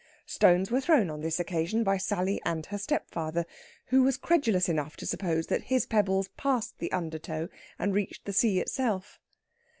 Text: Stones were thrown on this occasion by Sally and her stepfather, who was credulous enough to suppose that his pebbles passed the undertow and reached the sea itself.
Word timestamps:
Stones 0.25 0.71
were 0.71 0.81
thrown 0.81 1.11
on 1.11 1.21
this 1.21 1.39
occasion 1.39 1.83
by 1.83 1.97
Sally 1.97 2.41
and 2.43 2.65
her 2.65 2.79
stepfather, 2.79 3.45
who 3.89 4.01
was 4.01 4.17
credulous 4.17 4.67
enough 4.67 4.97
to 4.97 5.05
suppose 5.05 5.45
that 5.45 5.65
his 5.65 5.85
pebbles 5.85 6.29
passed 6.37 6.79
the 6.79 6.91
undertow 6.91 7.49
and 7.77 7.93
reached 7.93 8.25
the 8.25 8.33
sea 8.33 8.59
itself. 8.59 9.19